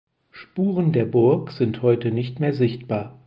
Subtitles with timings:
[0.31, 3.19] Spuren der Burg sind heute nicht mehr sichtbar.